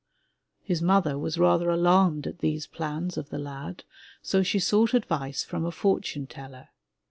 His 0.63 0.81
mother 0.81 1.15
was 1.15 1.37
rather 1.37 1.69
alarmed 1.69 2.25
at 2.25 2.39
these 2.39 2.65
plans 2.65 3.17
of 3.19 3.29
the 3.29 3.37
lad, 3.37 3.83
so 4.23 4.41
she 4.41 4.57
sought 4.57 4.95
advice 4.95 5.43
from 5.43 5.63
a 5.63 5.69
fortune 5.71 6.25
teller. 6.25 6.69